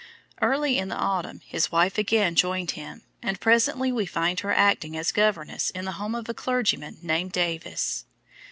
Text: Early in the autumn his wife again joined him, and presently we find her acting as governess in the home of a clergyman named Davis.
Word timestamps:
Early 0.41 0.79
in 0.79 0.87
the 0.87 0.95
autumn 0.97 1.41
his 1.45 1.71
wife 1.71 1.99
again 1.99 2.33
joined 2.33 2.71
him, 2.71 3.03
and 3.21 3.39
presently 3.39 3.91
we 3.91 4.07
find 4.07 4.39
her 4.39 4.51
acting 4.51 4.97
as 4.97 5.11
governess 5.11 5.69
in 5.69 5.85
the 5.85 5.91
home 6.01 6.15
of 6.15 6.27
a 6.27 6.33
clergyman 6.33 6.97
named 7.03 7.33
Davis. 7.33 8.05